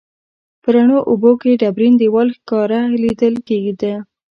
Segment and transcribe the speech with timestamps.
[0.61, 3.93] په روڼو اوبو کې ډبرین دیوال ښکاره لیدل کیده.